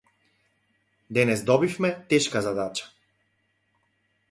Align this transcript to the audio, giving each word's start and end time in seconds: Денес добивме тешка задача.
Денес 1.17 1.41
добивме 1.51 1.91
тешка 2.09 2.39
задача. 2.47 2.85